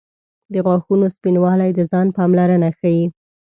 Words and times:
•د 0.53 0.55
غاښونو 0.65 1.05
سپینوالی 1.15 1.69
د 1.73 1.79
ځان 1.91 2.07
پاملرنه 2.17 2.69
ښيي. 2.79 3.05